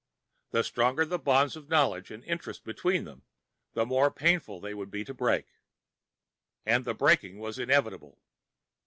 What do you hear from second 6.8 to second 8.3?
the breaking was inevitable.